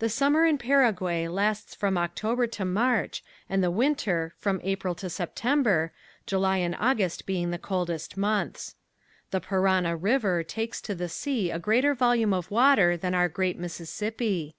The 0.00 0.10
summer 0.10 0.44
in 0.44 0.58
Paraguay 0.58 1.28
lasts 1.28 1.74
from 1.74 1.96
October 1.96 2.46
to 2.46 2.64
March 2.66 3.24
and 3.48 3.64
the 3.64 3.70
winter 3.70 4.34
from 4.36 4.60
April 4.62 4.94
to 4.96 5.08
September, 5.08 5.92
July 6.26 6.58
and 6.58 6.76
August 6.78 7.24
being 7.24 7.52
the 7.52 7.58
coldest 7.58 8.18
months. 8.18 8.74
The 9.30 9.40
Parana 9.40 9.96
river 9.96 10.42
takes 10.42 10.82
to 10.82 10.94
the 10.94 11.08
sea 11.08 11.50
a 11.50 11.58
greater 11.58 11.94
volume 11.94 12.34
of 12.34 12.50
water 12.50 12.98
than 12.98 13.14
our 13.14 13.30
great 13.30 13.58
Mississippi. 13.58 14.56